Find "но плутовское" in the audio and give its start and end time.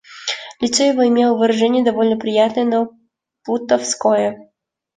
2.65-4.49